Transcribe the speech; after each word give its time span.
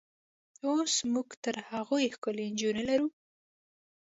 اوس 0.67 0.93
موږ 1.13 1.29
تر 1.43 1.55
هغوی 1.69 2.05
ښکلې 2.15 2.45
نجونې 2.53 2.83
لرو. 2.89 3.07